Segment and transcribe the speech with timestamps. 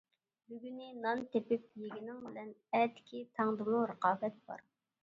[0.53, 2.51] بۈگۈنى نان تېپىپ يېگىنىڭ بىلەن،
[2.81, 4.69] ئەتىكى تاڭدىمۇ رىقابەت بار.